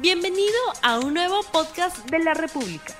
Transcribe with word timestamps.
Bienvenido 0.00 0.58
a 0.82 0.98
un 0.98 1.14
nuevo 1.14 1.40
podcast 1.50 2.10
de 2.10 2.18
la 2.18 2.34
República. 2.34 2.94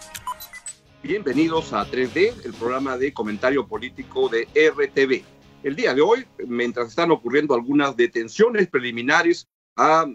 Bienvenidos 1.03 1.75
a 1.75 1.85
3D, 1.85 2.46
el 2.46 2.54
programa 2.54 2.96
de 2.96 3.12
comentario 3.12 3.69
político 3.69 4.30
de 4.30 4.49
RTV. 4.54 5.22
El 5.62 5.77
día 5.77 5.93
de 5.93 6.01
hoy, 6.01 6.24
mientras 6.46 6.88
están 6.88 7.11
ocurriendo 7.11 7.54
algunas 7.54 7.95
detenciones 7.98 8.69
preliminares 8.69 9.46
a, 9.77 10.06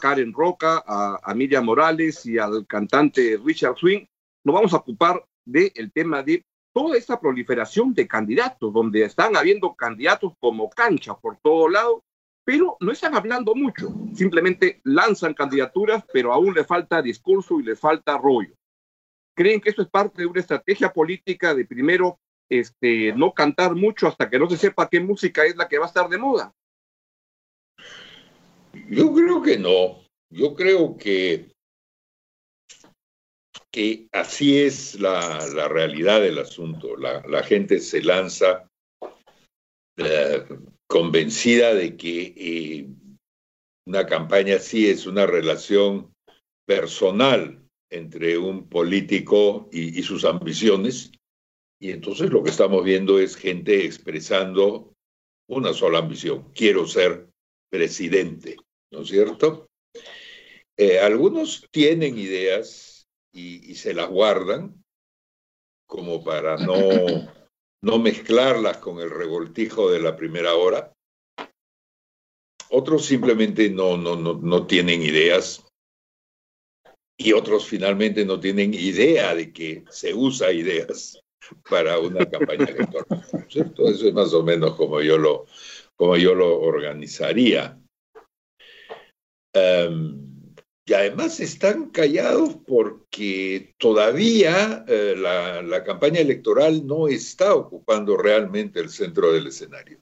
Karen 0.00 0.32
Roca, 0.32 0.82
a, 0.86 1.34
Miriam 1.34 1.66
Morales 1.66 2.24
y 2.24 2.38
al 2.38 2.66
cantante 2.66 3.38
Richard 3.44 3.76
Swing, 3.76 4.06
nos 4.42 4.54
vamos 4.54 4.72
a 4.72 4.78
ocupar 4.78 5.22
del 5.44 5.92
tema 5.92 6.22
de 6.22 6.42
toda 6.72 6.96
esta 6.96 7.20
proliferación 7.20 7.92
de 7.92 8.08
candidatos, 8.08 8.72
donde 8.72 9.04
están 9.04 9.36
habiendo 9.36 9.74
candidatos 9.74 10.32
como 10.40 10.70
cancha 10.70 11.14
por 11.14 11.36
todo 11.36 11.68
lado, 11.68 12.02
pero 12.44 12.76
no 12.80 12.92
están 12.92 13.14
hablando 13.14 13.54
mucho, 13.54 13.94
simplemente 14.14 14.80
lanzan 14.84 15.34
candidaturas, 15.34 16.04
pero 16.12 16.32
aún 16.32 16.54
le 16.54 16.64
falta 16.64 17.02
discurso 17.02 17.60
y 17.60 17.64
le 17.64 17.76
falta 17.76 18.18
rollo 18.18 18.54
creen 19.40 19.60
que 19.62 19.70
eso 19.70 19.80
es 19.80 19.88
parte 19.88 20.20
de 20.20 20.26
una 20.26 20.40
estrategia 20.40 20.92
política 20.92 21.54
de 21.54 21.64
primero 21.64 22.20
este, 22.50 23.14
no 23.14 23.32
cantar 23.32 23.74
mucho 23.74 24.06
hasta 24.06 24.28
que 24.28 24.38
no 24.38 24.50
se 24.50 24.58
sepa 24.58 24.90
qué 24.90 25.00
música 25.00 25.46
es 25.46 25.56
la 25.56 25.66
que 25.66 25.78
va 25.78 25.86
a 25.86 25.88
estar 25.88 26.10
de 26.10 26.18
moda. 26.18 26.52
Yo 28.90 29.14
creo 29.14 29.40
que 29.40 29.56
no. 29.56 30.04
Yo 30.30 30.54
creo 30.54 30.94
que, 30.98 31.52
que 33.72 34.08
así 34.12 34.60
es 34.60 35.00
la, 35.00 35.46
la 35.54 35.68
realidad 35.68 36.20
del 36.20 36.38
asunto. 36.38 36.98
La, 36.98 37.22
la 37.26 37.42
gente 37.42 37.80
se 37.80 38.02
lanza 38.02 38.68
eh, 39.96 40.46
convencida 40.90 41.72
de 41.72 41.96
que 41.96 42.34
eh, 42.36 42.88
una 43.86 44.06
campaña 44.06 44.56
así 44.56 44.90
es 44.90 45.06
una 45.06 45.24
relación 45.24 46.12
personal 46.66 47.64
entre 47.90 48.36
un 48.36 48.68
político 48.68 49.68
y, 49.70 50.02
sus 50.02 50.24
ambiciones. 50.24 51.12
Y 51.80 51.92
entonces 51.92 52.30
lo 52.30 52.42
que 52.42 52.50
estamos 52.50 52.82
viendo 52.82 53.20
es 53.20 53.36
gente 53.36 53.84
expresando 53.84 54.92
una 55.48 55.72
sola 55.74 56.00
ambición, 56.00 56.50
quiero 56.54 56.88
ser 56.88 57.28
presidente, 57.70 58.56
¿no 58.92 59.02
es 59.02 59.08
cierto? 59.08 59.68
Eh, 60.76 60.98
algunos 60.98 61.68
tienen 61.70 62.18
ideas 62.18 63.06
y, 63.32 63.76
se 63.76 63.94
las 63.94 64.08
guardan 64.08 64.82
como 65.86 66.24
para 66.24 66.56
no, 66.56 66.74
no 67.82 67.98
mezclarlas 67.98 68.78
con 68.78 69.00
el 69.00 69.10
revoltijo 69.10 69.90
de 69.90 70.00
la 70.00 70.16
primera 70.16 70.54
hora. 70.54 70.92
Otros 72.70 73.04
simplemente 73.04 73.70
no, 73.70 73.96
no, 73.96 74.16
no, 74.16 74.34
no 74.34 74.66
tienen 74.66 75.02
ideas 75.02 75.64
y 77.18 77.32
otros 77.32 77.66
finalmente 77.66 78.24
no 78.24 78.40
tienen 78.40 78.72
idea 78.72 79.34
de 79.34 79.52
que 79.52 79.84
se 79.90 80.14
usa 80.14 80.52
ideas 80.52 81.20
para 81.68 81.98
una 81.98 82.24
campaña 82.24 82.64
electoral. 82.64 83.26
¿cierto? 83.48 83.88
Eso 83.88 84.08
es 84.08 84.14
más 84.14 84.32
o 84.32 84.42
menos 84.42 84.74
como 84.76 85.02
yo 85.02 85.18
lo, 85.18 85.46
como 85.96 86.16
yo 86.16 86.34
lo 86.34 86.60
organizaría. 86.60 87.78
Em, 89.52 90.39
y 90.90 90.92
además 90.92 91.38
están 91.38 91.90
callados 91.90 92.56
porque 92.66 93.76
todavía 93.78 94.84
eh, 94.88 95.14
la, 95.16 95.62
la 95.62 95.84
campaña 95.84 96.18
electoral 96.18 96.84
no 96.84 97.06
está 97.06 97.54
ocupando 97.54 98.16
realmente 98.16 98.80
el 98.80 98.90
centro 98.90 99.32
del 99.32 99.46
escenario. 99.46 100.00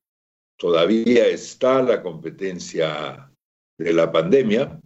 Todavía 0.56 1.27
está 1.27 1.83
la 1.83 2.03
competencia 2.03 3.31
de 3.78 3.92
la 3.92 4.11
pandemia, 4.11 4.81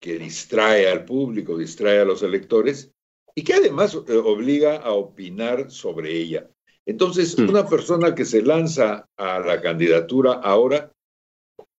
que 0.00 0.18
distrae 0.18 0.88
al 0.88 1.04
público, 1.04 1.58
distrae 1.58 1.98
a 1.98 2.06
los 2.06 2.22
electores 2.22 2.90
y 3.34 3.44
que 3.44 3.52
además 3.52 3.98
eh, 4.08 4.16
obliga 4.16 4.78
a 4.78 4.92
opinar 4.92 5.70
sobre 5.70 6.10
ella. 6.10 6.48
Entonces, 6.86 7.38
mm. 7.38 7.50
una 7.50 7.68
persona 7.68 8.14
que 8.14 8.24
se 8.24 8.40
lanza 8.40 9.06
a 9.18 9.40
la 9.40 9.60
candidatura 9.60 10.40
ahora 10.42 10.90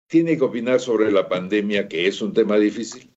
tiene 0.08 0.38
que 0.38 0.44
opinar 0.44 0.80
sobre 0.80 1.12
la 1.12 1.28
pandemia, 1.28 1.88
que 1.88 2.06
es 2.06 2.22
un 2.22 2.32
tema 2.32 2.56
difícil. 2.58 3.09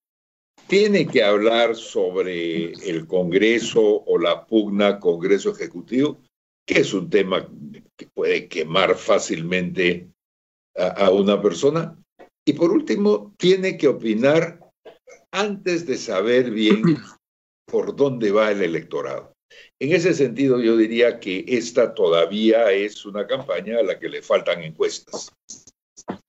Tiene 0.72 1.06
que 1.06 1.22
hablar 1.22 1.76
sobre 1.76 2.72
el 2.72 3.06
Congreso 3.06 3.82
o 3.82 4.16
la 4.16 4.46
pugna 4.46 4.98
Congreso 4.98 5.50
Ejecutivo, 5.50 6.22
que 6.66 6.80
es 6.80 6.94
un 6.94 7.10
tema 7.10 7.46
que 7.94 8.06
puede 8.06 8.48
quemar 8.48 8.94
fácilmente 8.94 10.08
a, 10.74 11.10
una 11.10 11.42
persona. 11.42 11.94
Y 12.46 12.54
por 12.54 12.72
último, 12.72 13.34
tiene 13.36 13.76
que 13.76 13.86
opinar 13.86 14.60
antes 15.30 15.84
de 15.84 15.98
saber 15.98 16.50
bien 16.50 16.82
por 17.66 17.94
dónde 17.94 18.32
va 18.32 18.50
el 18.50 18.62
electorado. 18.62 19.34
En 19.78 19.92
ese 19.92 20.14
sentido, 20.14 20.58
yo 20.58 20.74
diría 20.78 21.20
que 21.20 21.44
esta 21.48 21.92
todavía 21.92 22.72
es 22.72 23.04
una 23.04 23.26
campaña 23.26 23.80
a 23.80 23.82
la 23.82 23.98
que 23.98 24.08
le 24.08 24.22
faltan 24.22 24.62
encuestas, 24.62 25.30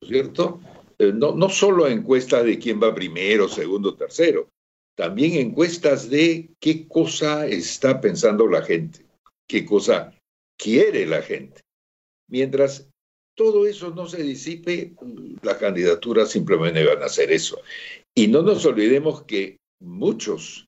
¿cierto? 0.05 0.59
Eh, 1.03 1.13
no, 1.13 1.33
no 1.35 1.49
solo 1.49 1.87
encuestas 1.87 2.45
de 2.45 2.57
quién 2.59 2.81
va 2.81 2.93
primero, 2.93 3.47
segundo, 3.47 3.95
tercero, 3.95 4.49
también 4.95 5.33
encuestas 5.33 6.09
de 6.09 6.51
qué 6.59 6.87
cosa 6.87 7.47
está 7.47 7.99
pensando 7.99 8.47
la 8.47 8.61
gente, 8.61 9.05
qué 9.47 9.65
cosa 9.65 10.13
quiere 10.57 11.05
la 11.05 11.21
gente. 11.21 11.61
Mientras 12.29 12.89
todo 13.35 13.65
eso 13.65 13.91
no 13.91 14.07
se 14.07 14.21
disipe, 14.21 14.93
las 15.41 15.57
candidaturas 15.57 16.29
simplemente 16.29 16.85
van 16.85 17.01
a 17.01 17.07
hacer 17.07 17.31
eso. 17.31 17.59
Y 18.15 18.27
no 18.27 18.43
nos 18.43 18.65
olvidemos 18.65 19.23
que 19.23 19.57
muchos 19.81 20.67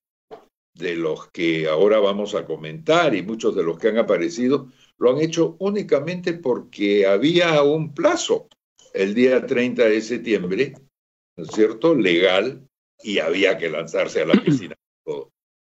de 0.74 0.96
los 0.96 1.28
que 1.30 1.68
ahora 1.68 2.00
vamos 2.00 2.34
a 2.34 2.44
comentar 2.44 3.14
y 3.14 3.22
muchos 3.22 3.54
de 3.54 3.62
los 3.62 3.78
que 3.78 3.88
han 3.88 3.98
aparecido 3.98 4.70
lo 4.98 5.12
han 5.12 5.20
hecho 5.20 5.56
únicamente 5.60 6.34
porque 6.34 7.06
había 7.06 7.62
un 7.62 7.94
plazo 7.94 8.48
el 8.96 9.14
día 9.14 9.46
30 9.46 9.84
de 9.84 10.00
septiembre, 10.00 10.74
¿no 11.36 11.44
es 11.44 11.50
cierto?, 11.50 11.94
legal, 11.94 12.66
y 13.02 13.18
había 13.18 13.58
que 13.58 13.68
lanzarse 13.68 14.22
a 14.22 14.26
la 14.26 14.42
piscina. 14.42 14.74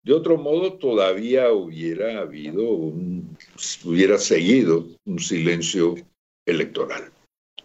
De 0.01 0.13
otro 0.13 0.37
modo, 0.37 0.77
todavía 0.77 1.51
hubiera 1.51 2.21
habido 2.21 2.63
un, 2.63 3.37
hubiera 3.83 4.17
seguido 4.17 4.87
un 5.05 5.19
silencio 5.19 5.95
electoral, 6.47 7.11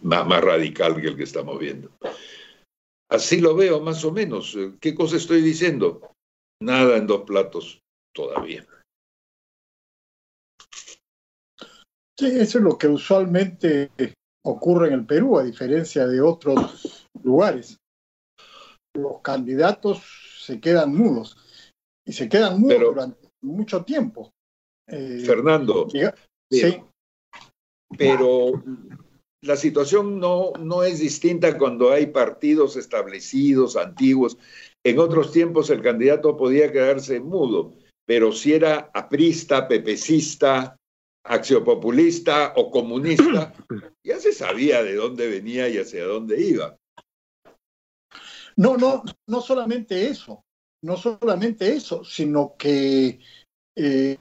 más, 0.01 0.27
más 0.27 0.43
radical 0.43 1.01
que 1.01 1.07
el 1.07 1.15
que 1.15 1.23
estamos 1.23 1.57
viendo. 1.57 1.89
Así 3.09 3.39
lo 3.39 3.55
veo 3.55 3.79
más 3.79 4.03
o 4.03 4.11
menos. 4.11 4.55
¿Qué 4.81 4.93
cosa 4.93 5.15
estoy 5.15 5.41
diciendo? 5.41 6.01
Nada 6.61 6.97
en 6.97 7.07
dos 7.07 7.21
platos 7.21 7.79
todavía. 8.13 8.67
Sí, 12.19 12.27
eso 12.27 12.57
es 12.57 12.63
lo 12.63 12.77
que 12.77 12.87
usualmente 12.87 13.91
ocurre 14.45 14.87
en 14.87 14.93
el 14.93 15.05
Perú, 15.05 15.37
a 15.37 15.43
diferencia 15.43 16.07
de 16.07 16.21
otros 16.21 17.07
lugares. 17.23 17.77
Los 18.95 19.21
candidatos 19.21 20.03
se 20.39 20.59
quedan 20.59 20.95
mudos 20.95 21.37
y 22.05 22.13
se 22.13 22.29
quedan 22.29 22.61
mudos 22.61 22.79
durante 22.79 23.29
mucho 23.41 23.83
tiempo. 23.83 24.31
Eh, 24.87 25.23
Fernando, 25.25 25.87
sí. 26.51 26.77
pero 27.97 28.63
la 29.41 29.55
situación 29.55 30.19
no, 30.19 30.53
no 30.59 30.83
es 30.83 30.99
distinta 30.99 31.57
cuando 31.57 31.91
hay 31.91 32.07
partidos 32.07 32.75
establecidos, 32.75 33.75
antiguos. 33.75 34.37
En 34.85 34.99
otros 34.99 35.31
tiempos 35.31 35.71
el 35.71 35.81
candidato 35.81 36.37
podía 36.37 36.71
quedarse 36.71 37.19
mudo, 37.19 37.73
pero 38.05 38.31
si 38.31 38.53
era 38.53 38.91
aprista, 38.93 39.67
pepecista, 39.67 40.77
axiopopulista 41.25 42.53
o 42.55 42.69
comunista, 42.69 43.53
ya 44.05 44.19
se 44.19 44.31
sabía 44.31 44.83
de 44.83 44.95
dónde 44.95 45.27
venía 45.27 45.67
y 45.67 45.77
hacia 45.77 46.05
dónde 46.05 46.39
iba. 46.39 46.77
No, 48.57 48.77
no, 48.77 49.03
no 49.27 49.41
solamente 49.41 50.07
eso, 50.07 50.43
no 50.83 50.95
solamente 50.95 51.73
eso, 51.73 52.03
sino 52.03 52.55
que 52.57 53.19
eh, 53.75 54.17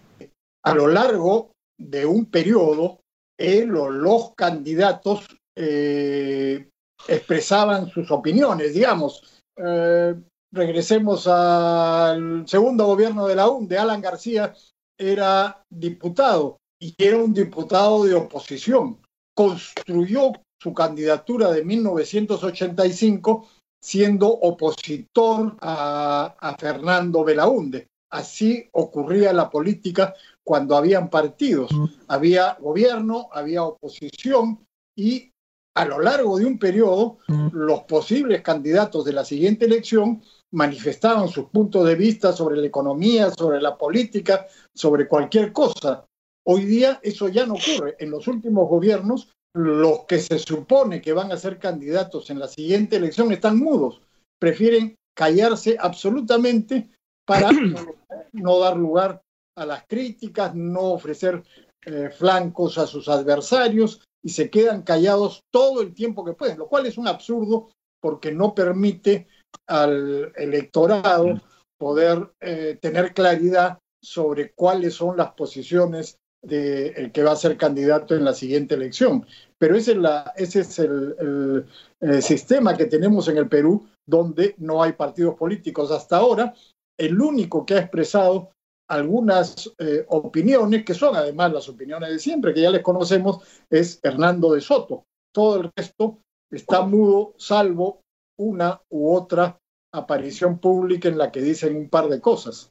a 0.65 0.75
lo 0.75 0.89
largo 0.89 1.53
de 1.79 2.07
un 2.07 2.27
periodo 2.27 3.01
o 3.37 3.91
los 3.91 4.35
candidatos 4.35 5.27
eh, 5.57 6.71
expresaban 7.09 7.89
sus 7.89 8.11
opiniones, 8.11 8.75
digamos. 8.75 9.43
Eh, 9.57 10.15
regresemos 10.53 11.27
al 11.27 12.47
segundo 12.49 12.87
gobierno 12.87 13.27
de 13.27 13.35
la 13.35 13.47
de 13.61 13.79
Alan 13.79 14.01
García 14.01 14.55
era 14.97 15.63
diputado 15.69 16.59
y 16.81 16.95
era 16.99 17.19
un 17.19 17.33
diputado 17.33 18.05
de 18.05 18.15
oposición. 18.15 18.99
Construyó 19.35 20.33
su 20.61 20.73
candidatura 20.73 21.51
de 21.51 21.65
1985 21.65 23.47
siendo 23.83 24.29
opositor 24.29 25.57
a, 25.61 26.35
a 26.39 26.57
Fernando 26.57 27.25
Belaunde. 27.25 27.89
Así 28.11 28.69
ocurría 28.73 29.33
la 29.33 29.51
política 29.51 30.15
cuando 30.45 30.77
habían 30.77 31.11
partidos. 31.11 31.71
Había 32.09 32.55
gobierno, 32.61 33.29
había 33.33 33.65
oposición 33.65 34.65
y 34.97 35.31
a 35.77 35.85
lo 35.85 36.01
largo 36.01 36.39
de 36.39 36.47
un 36.47 36.59
periodo, 36.59 37.19
los 37.53 37.83
posibles 37.83 38.43
candidatos 38.43 39.05
de 39.05 39.13
la 39.13 39.25
siguiente 39.25 39.65
elección 39.65 40.23
manifestaban 40.53 41.29
sus 41.29 41.47
puntos 41.47 41.85
de 41.85 41.97
vista 41.97 42.33
sobre 42.33 42.57
la 42.57 42.67
economía, 42.67 43.33
sobre 43.33 43.61
la 43.61 43.77
política, 43.77 44.47
sobre 44.73 45.09
cualquier 45.09 45.53
cosa. 45.53 46.05
Hoy 46.47 46.65
día 46.65 47.01
eso 47.03 47.29
ya 47.29 47.47
no 47.47 47.55
ocurre. 47.55 47.97
En 47.99 48.11
los 48.11 48.29
últimos 48.29 48.69
gobiernos, 48.69 49.33
los 49.55 50.05
que 50.07 50.19
se 50.19 50.39
supone 50.39 51.01
que 51.01 51.13
van 51.13 51.33
a 51.33 51.37
ser 51.37 51.59
candidatos 51.59 52.29
en 52.31 52.39
la 52.39 52.49
siguiente 52.49 52.97
elección 52.97 53.33
están 53.33 53.59
mudos. 53.59 54.03
Prefieren 54.39 54.97
callarse 55.17 55.77
absolutamente 55.79 56.91
para 57.27 57.51
no 58.33 58.59
dar 58.59 58.77
lugar 58.77 59.23
a 59.57 59.65
las 59.65 59.85
críticas, 59.87 60.55
no 60.55 60.93
ofrecer 60.93 61.43
eh, 61.87 62.11
flancos 62.11 62.79
a 62.79 62.87
sus 62.87 63.09
adversarios 63.09 64.03
y 64.23 64.31
se 64.31 64.51
quedan 64.51 64.83
callados 64.83 65.43
todo 65.53 65.83
el 65.83 65.95
tiempo 65.95 66.25
que 66.25 66.33
pueden, 66.33 66.59
lo 66.59 66.67
cual 66.67 66.87
es 66.87 66.99
un 66.99 67.07
absurdo 67.07 67.71
porque 68.01 68.33
no 68.33 68.55
permite 68.55 69.29
al 69.69 70.33
electorado 70.37 71.41
poder 71.79 72.33
eh, 72.41 72.79
tener 72.81 73.15
claridad 73.15 73.79
sobre 74.03 74.53
cuáles 74.53 74.95
son 74.95 75.17
las 75.17 75.33
posiciones 75.33 76.19
del 76.45 77.11
que 77.13 77.23
va 77.23 77.33
a 77.33 77.37
ser 77.37 77.57
candidato 77.57 78.15
en 78.15 78.25
la 78.25 78.35
siguiente 78.35 78.75
elección. 78.75 79.27
Pero 79.59 79.77
ese 79.77 79.93
es, 80.37 80.79
el, 80.79 81.67
el 82.01 82.23
sistema 82.23 82.77
que 82.77 82.87
tenemos 82.87 83.29
en 83.29 83.39
el 83.39 83.49
Perú, 83.49 83.87
donde 84.07 84.55
no 84.59 84.83
hay 84.83 84.93
partidos 84.93 85.35
políticos 85.37 85.91
hasta 85.91 86.19
ahora. 86.19 86.55
El 86.99 87.21
único 87.21 87.65
que 87.65 87.75
ha 87.75 87.81
expresado 87.81 88.51
algunas 88.89 89.73
eh, 89.79 90.05
opiniones, 90.09 90.85
que 90.85 90.95
son 90.95 91.17
además 91.17 91.53
las 91.53 91.69
opiniones 91.69 92.11
de 92.11 92.19
siempre, 92.19 92.53
que 92.53 92.63
ya 92.63 92.71
les 92.71 92.83
conocemos, 92.83 93.39
es 93.71 93.99
Hernando 94.03 94.53
de 94.53 94.61
Soto. 94.61 95.05
Todo 95.33 95.57
el 95.57 95.71
resto 95.75 96.19
está 96.51 96.83
mudo, 96.83 97.35
salvo 97.39 98.01
una 98.39 98.81
u 98.91 99.15
otra 99.15 99.59
aparición 99.93 100.59
pública 100.59 101.09
en 101.09 101.19
la 101.19 101.31
que 101.31 101.41
dicen 101.41 101.77
un 101.77 101.89
par 101.89 102.09
de 102.09 102.21
cosas. 102.21 102.71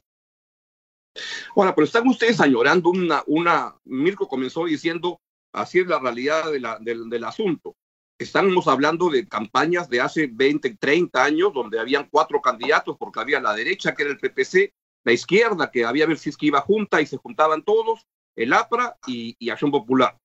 Ahora, 1.54 1.74
pero 1.74 1.84
están 1.84 2.08
ustedes 2.08 2.40
añorando 2.40 2.90
una, 2.90 3.22
una, 3.26 3.74
Mirko 3.84 4.28
comenzó 4.28 4.64
diciendo, 4.64 5.20
así 5.52 5.80
es 5.80 5.86
la 5.86 5.98
realidad 5.98 6.50
del, 6.50 7.24
asunto. 7.24 7.76
Estamos 8.18 8.68
hablando 8.68 9.10
de 9.10 9.26
campañas 9.28 9.88
de 9.88 10.00
hace 10.00 10.28
20, 10.32 10.76
30 10.76 11.22
años, 11.24 11.52
donde 11.52 11.78
habían 11.78 12.08
cuatro 12.10 12.40
candidatos, 12.40 12.96
porque 12.98 13.20
había 13.20 13.40
la 13.40 13.54
derecha, 13.54 13.94
que 13.94 14.02
era 14.02 14.12
el 14.12 14.18
PPC, 14.18 14.72
la 15.04 15.12
izquierda, 15.12 15.70
que 15.70 15.84
había 15.84 16.06
ver 16.06 16.18
si 16.18 16.30
es 16.30 16.36
que 16.36 16.46
iba 16.46 16.60
junta 16.60 17.00
y 17.00 17.06
se 17.06 17.16
juntaban 17.16 17.62
todos, 17.62 18.06
el 18.36 18.52
APRA 18.52 18.96
y, 19.06 19.36
y, 19.38 19.50
Acción 19.50 19.70
Popular. 19.70 20.16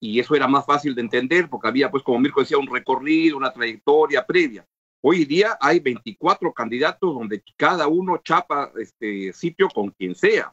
Y 0.00 0.20
eso 0.20 0.34
era 0.34 0.46
más 0.46 0.64
fácil 0.64 0.94
de 0.94 1.02
entender 1.02 1.50
porque 1.50 1.68
había, 1.68 1.90
pues, 1.90 2.02
como 2.02 2.20
Mirko 2.20 2.40
decía, 2.40 2.58
un 2.58 2.72
recorrido, 2.72 3.36
una 3.36 3.52
trayectoria 3.52 4.24
previa. 4.24 4.64
Hoy 5.00 5.24
día 5.24 5.56
hay 5.60 5.80
24 5.80 6.52
candidatos 6.52 7.14
donde 7.14 7.42
cada 7.56 7.86
uno 7.86 8.18
chapa 8.18 8.72
este 8.78 9.32
sitio 9.32 9.68
con 9.68 9.90
quien 9.90 10.14
sea 10.14 10.52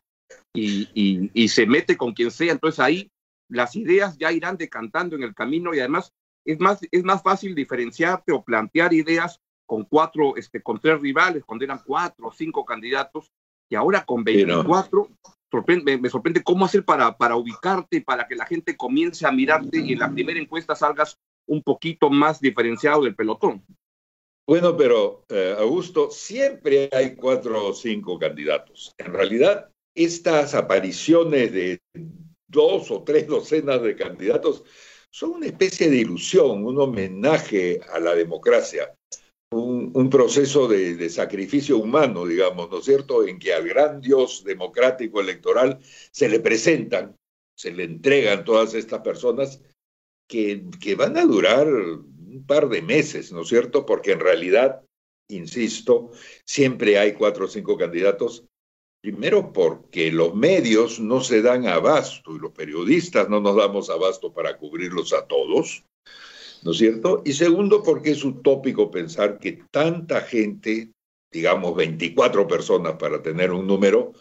y, 0.53 0.89
y, 0.93 1.31
y 1.33 1.47
se 1.47 1.65
mete 1.65 1.97
con 1.97 2.13
quien 2.13 2.31
sea. 2.31 2.51
Entonces 2.51 2.79
ahí 2.79 3.11
las 3.49 3.75
ideas 3.75 4.17
ya 4.17 4.31
irán 4.31 4.57
decantando 4.57 5.15
en 5.15 5.23
el 5.23 5.33
camino 5.33 5.73
y 5.73 5.79
además 5.79 6.13
es 6.45 6.59
más, 6.59 6.79
es 6.91 7.03
más 7.03 7.23
fácil 7.23 7.55
diferenciarte 7.55 8.31
o 8.31 8.43
plantear 8.43 8.93
ideas 8.93 9.41
con 9.65 9.83
cuatro, 9.83 10.35
este, 10.37 10.61
con 10.61 10.79
tres 10.79 10.99
rivales, 11.01 11.43
cuando 11.43 11.65
eran 11.65 11.81
cuatro 11.83 12.27
o 12.27 12.31
cinco 12.31 12.63
candidatos, 12.65 13.31
y 13.67 13.75
ahora 13.75 14.05
con 14.05 14.23
24, 14.23 15.09
sorprende, 15.49 15.97
me 15.97 16.09
sorprende 16.09 16.43
cómo 16.43 16.65
hacer 16.65 16.85
para, 16.85 17.17
para 17.17 17.35
ubicarte, 17.35 18.01
para 18.01 18.27
que 18.27 18.35
la 18.35 18.45
gente 18.45 18.77
comience 18.77 19.25
a 19.25 19.31
mirarte 19.31 19.79
y 19.79 19.93
en 19.93 19.99
la 19.99 20.11
primera 20.11 20.39
encuesta 20.39 20.75
salgas 20.75 21.17
un 21.47 21.63
poquito 21.63 22.11
más 22.11 22.39
diferenciado 22.39 23.03
del 23.03 23.15
pelotón. 23.15 23.65
Bueno, 24.47 24.77
pero 24.77 25.23
eh, 25.29 25.55
Augusto, 25.57 26.11
siempre 26.11 26.89
hay 26.91 27.15
cuatro 27.15 27.67
o 27.67 27.73
cinco 27.73 28.19
candidatos. 28.19 28.93
En 28.97 29.13
realidad, 29.13 29.71
estas 29.95 30.53
apariciones 30.53 31.51
de 31.51 31.79
dos 32.47 32.91
o 32.91 33.03
tres 33.03 33.27
docenas 33.27 33.81
de 33.81 33.95
candidatos 33.95 34.63
son 35.11 35.31
una 35.31 35.47
especie 35.47 35.89
de 35.89 35.97
ilusión, 35.97 36.65
un 36.65 36.79
homenaje 36.79 37.79
a 37.91 37.99
la 37.99 38.13
democracia 38.13 38.93
un, 39.55 40.09
proceso 40.09 40.67
de, 40.67 40.95
de, 40.95 41.09
sacrificio 41.09 41.77
humano, 41.77 42.25
digamos, 42.25 42.69
¿no 42.69 42.79
es 42.79 42.85
cierto?, 42.85 43.25
en 43.27 43.39
que 43.39 43.53
al 43.53 43.67
gran 43.67 44.01
Dios 44.01 44.43
democrático 44.43 45.21
electoral 45.21 45.79
se 46.11 46.29
le 46.29 46.39
presentan, 46.39 47.15
se 47.57 47.71
le 47.71 47.83
entregan 47.83 48.43
todas 48.43 48.73
estas 48.73 49.01
personas 49.01 49.61
que, 50.27 50.65
que 50.81 50.95
van 50.95 51.17
a 51.17 51.25
durar 51.25 51.67
un 52.35 52.45
par 52.45 52.69
de 52.69 52.81
meses, 52.81 53.31
¿no 53.31 53.41
es 53.41 53.47
cierto?, 53.47 53.85
porque 53.85 54.11
en 54.11 54.19
realidad, 54.19 54.81
insisto, 55.29 56.11
siempre 56.45 56.97
hay 56.99 57.13
cuatro 57.13 57.45
o 57.45 57.47
cinco 57.47 57.77
candidatos 57.77 58.45
Primero 59.05 59.53
porque 59.53 60.11
los 60.11 60.33
medios 60.33 60.99
no 60.99 61.21
se 61.21 61.43
dan 61.43 61.67
abasto 61.67 62.35
y 62.35 62.39
los 62.39 62.51
periodistas 62.53 63.29
no 63.29 63.39
nos 63.39 63.55
damos 63.55 63.91
abasto 63.91 64.33
para 64.33 64.57
cubrirlos 64.57 65.13
a 65.13 65.27
todos. 65.27 65.83
¿no 66.63 66.71
es 66.71 66.77
cierto? 66.79 67.21
Y 67.23 67.33
segundo, 67.33 67.83
porque 67.83 68.09
es 68.09 68.23
utópico 68.23 68.89
pensar 68.89 69.37
que 69.37 69.61
tanta 69.69 70.21
gente, 70.21 70.91
digamos 71.31 71.75
24 71.75 72.47
personas 72.47 72.95
para 72.95 73.21
tener 73.21 73.51
un 73.51 73.67
número, 73.67 74.13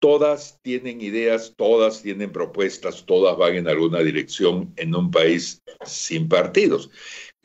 todas 0.00 0.58
tienen 0.60 1.00
ideas, 1.00 1.54
todas 1.56 2.02
tienen 2.02 2.32
propuestas, 2.32 3.06
todas 3.06 3.36
van 3.36 3.54
en 3.54 3.68
alguna 3.68 4.00
dirección 4.00 4.72
en 4.74 4.92
un 4.96 5.12
país 5.12 5.62
sin 5.84 6.28
partidos. 6.28 6.90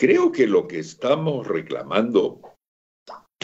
Creo 0.02 0.32
que 0.32 0.48
lo 0.48 0.68
que 0.68 0.80
estamos 0.80 1.46
reclamando, 1.46 2.42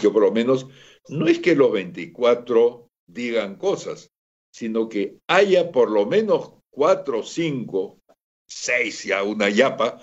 yo 0.02 0.12
por 0.12 0.24
lo 0.24 0.32
menos, 0.32 0.66
no 1.08 1.28
es 1.28 1.38
que 1.38 1.56
los 1.56 1.72
24 1.72 2.90
digan 3.06 3.58
cosas, 3.58 4.10
sino 4.52 4.90
que 4.90 5.20
haya 5.28 5.72
por 5.72 5.92
lo 5.92 6.08
menos 6.08 6.54
cuatro, 6.72 7.22
cinco, 7.22 8.00
seis 8.48 9.04
ya 9.04 9.22
una 9.22 9.52
yapa 9.52 10.02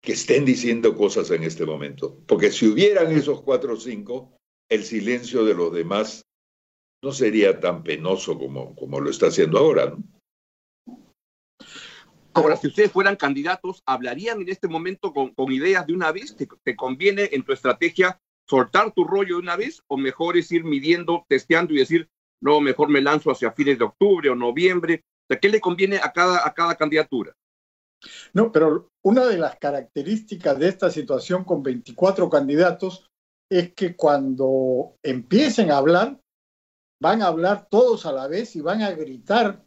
que 0.00 0.12
estén 0.12 0.46
diciendo 0.46 0.96
cosas 0.96 1.30
en 1.32 1.42
este 1.42 1.66
momento. 1.66 2.18
Porque 2.26 2.50
si 2.50 2.66
hubieran 2.66 3.12
esos 3.12 3.42
cuatro 3.42 3.74
o 3.74 3.76
cinco, 3.76 4.38
el 4.70 4.84
silencio 4.84 5.44
de 5.44 5.52
los 5.52 5.70
demás 5.70 6.24
no 7.02 7.12
sería 7.12 7.60
tan 7.60 7.82
penoso 7.82 8.38
como, 8.38 8.74
como 8.74 9.00
lo 9.00 9.10
está 9.10 9.26
haciendo 9.26 9.58
ahora. 9.58 9.90
¿no? 9.90 10.02
Ahora, 12.34 12.56
si 12.56 12.66
ustedes 12.66 12.90
fueran 12.90 13.16
candidatos, 13.16 13.82
¿hablarían 13.86 14.40
en 14.40 14.48
este 14.48 14.68
momento 14.68 15.12
con, 15.12 15.52
ideas 15.52 15.86
de 15.86 15.94
una 15.94 16.10
vez? 16.10 16.36
¿Te, 16.36 16.48
¿Te, 16.64 16.74
conviene 16.76 17.28
en 17.32 17.44
tu 17.44 17.52
estrategia 17.52 18.20
soltar 18.48 18.92
tu 18.92 19.04
rollo 19.04 19.36
de 19.36 19.42
una 19.42 19.56
vez 19.56 19.82
o 19.86 19.96
mejor 19.96 20.36
es 20.36 20.50
ir 20.50 20.64
midiendo, 20.64 21.24
testeando 21.28 21.72
y 21.72 21.78
decir, 21.78 22.08
no, 22.40 22.60
mejor 22.60 22.88
me 22.88 23.00
lanzo 23.00 23.30
hacia 23.30 23.52
fines 23.52 23.78
de 23.78 23.84
octubre 23.84 24.28
o 24.30 24.34
noviembre? 24.34 25.04
O 25.30 25.36
¿Qué 25.40 25.48
le 25.48 25.60
conviene 25.60 25.96
a 25.96 26.12
cada, 26.12 26.46
a 26.46 26.52
cada 26.52 26.74
candidatura? 26.74 27.32
No, 28.32 28.52
pero 28.52 28.90
una 29.02 29.26
de 29.26 29.38
las 29.38 29.56
características 29.56 30.58
de 30.58 30.68
esta 30.68 30.90
situación 30.90 31.44
con 31.44 31.62
24 31.62 32.28
candidatos 32.28 33.08
es 33.48 33.72
que 33.74 33.94
cuando 33.94 34.96
empiecen 35.02 35.70
a 35.70 35.78
hablar, 35.78 36.20
van 37.00 37.22
a 37.22 37.26
hablar 37.26 37.68
todos 37.70 38.06
a 38.06 38.12
la 38.12 38.28
vez 38.28 38.56
y 38.56 38.60
van 38.60 38.82
a 38.82 38.90
gritar 38.92 39.64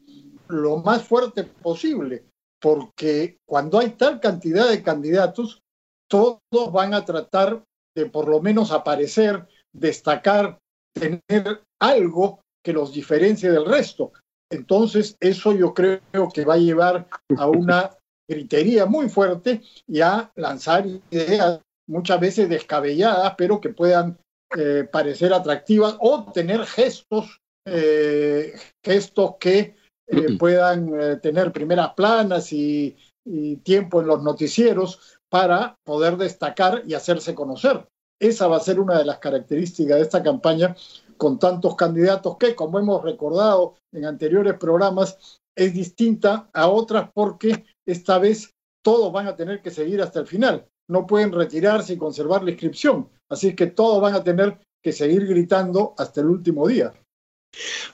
lo 0.48 0.78
más 0.78 1.04
fuerte 1.04 1.44
posible, 1.44 2.26
porque 2.68 3.40
cuando 3.46 3.80
hay 3.80 3.92
tal 3.92 4.20
cantidad 4.20 4.68
de 4.68 4.84
candidatos, 4.84 5.64
todos 6.10 6.42
van 6.74 6.94
a 6.94 7.06
tratar 7.06 7.64
de 7.96 8.08
por 8.08 8.28
lo 8.28 8.42
menos 8.42 8.74
aparecer, 8.74 9.48
destacar, 9.74 10.60
tener 10.94 11.62
algo 11.80 12.42
que 12.62 12.74
los 12.74 12.92
diferencie 12.92 13.50
del 13.52 13.64
resto. 13.64 14.12
Entonces, 14.52 15.16
eso 15.22 15.54
yo 15.54 15.74
creo 15.74 16.02
que 16.34 16.44
va 16.44 16.56
a 16.56 16.58
llevar 16.58 17.08
a 17.38 17.48
una 17.48 17.90
gritería 18.30 18.86
muy 18.86 19.08
fuerte 19.08 19.62
y 19.88 20.02
a 20.02 20.30
lanzar 20.36 20.86
ideas 21.10 21.62
muchas 21.88 22.20
veces 22.20 22.50
descabelladas, 22.50 23.34
pero 23.38 23.62
que 23.62 23.70
puedan 23.70 24.18
eh, 24.58 24.86
parecer 24.92 25.32
atractivas 25.32 25.96
o 26.02 26.34
tener 26.34 26.66
gestos, 26.66 27.40
eh, 27.66 28.60
gestos 28.84 29.36
que 29.40 29.77
eh, 30.08 30.38
puedan 30.38 30.90
eh, 31.00 31.16
tener 31.18 31.52
primeras 31.52 31.94
planas 31.94 32.52
y, 32.54 32.96
y 33.26 33.58
tiempo 33.58 34.02
en 34.02 34.08
los 34.08 34.24
noticieros 34.24 35.20
para 35.30 35.76
poder 35.84 36.18
destacar 36.18 36.84
y 36.88 36.94
hacerse 36.94 37.36
conocer. 37.36 37.88
Esa 38.20 38.48
va 38.48 38.58
a 38.58 38.62
ser 38.62 38.80
una 38.80 38.98
de 38.98 39.06
las 39.06 39.20
características 39.20 39.98
de 39.98 40.04
esta 40.04 40.24
campaña 40.24 40.76
con 41.18 41.38
tantos 41.40 41.76
candidatos 41.76 42.38
que, 42.38 42.56
como 42.56 42.80
hemos 42.80 43.04
recordado 43.04 43.76
en 43.92 44.06
anteriores 44.06 44.56
programas, 44.56 45.40
es 45.56 45.74
distinta 45.74 46.50
a 46.54 46.68
otras 46.68 47.10
porque 47.14 47.66
esta 47.86 48.20
vez 48.20 48.54
todos 48.84 49.12
van 49.12 49.28
a 49.28 49.36
tener 49.36 49.62
que 49.62 49.72
seguir 49.72 50.02
hasta 50.02 50.20
el 50.20 50.28
final. 50.28 50.66
No 50.88 51.06
pueden 51.06 51.32
retirarse 51.32 51.94
y 51.94 51.98
conservar 51.98 52.44
la 52.44 52.52
inscripción. 52.52 53.10
Así 53.30 53.56
que 53.56 53.68
todos 53.68 54.02
van 54.02 54.14
a 54.14 54.24
tener 54.24 54.60
que 54.82 54.94
seguir 54.94 55.28
gritando 55.28 55.94
hasta 55.98 56.22
el 56.22 56.28
último 56.28 56.68
día. 56.68 56.94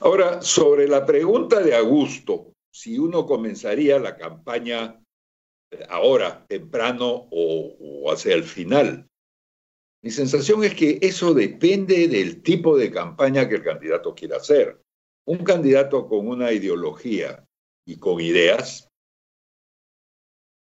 Ahora, 0.00 0.42
sobre 0.42 0.88
la 0.88 1.06
pregunta 1.06 1.60
de 1.60 1.74
Augusto, 1.74 2.52
si 2.72 2.98
uno 2.98 3.26
comenzaría 3.26 3.98
la 3.98 4.16
campaña 4.16 5.00
ahora, 5.88 6.44
temprano 6.46 7.28
o, 7.30 8.10
hacia 8.12 8.34
el 8.34 8.44
final. 8.44 9.08
Mi 10.02 10.10
sensación 10.10 10.64
es 10.64 10.74
que 10.74 10.98
eso 11.00 11.32
depende 11.32 12.08
del 12.08 12.42
tipo 12.42 12.76
de 12.76 12.90
campaña 12.90 13.48
que 13.48 13.56
el 13.56 13.62
candidato 13.62 14.14
quiera 14.14 14.36
hacer. 14.36 14.80
Un 15.26 15.38
candidato 15.38 16.06
con 16.06 16.28
una 16.28 16.52
ideología 16.52 17.44
y 17.86 17.96
con 17.96 18.20
ideas 18.20 18.88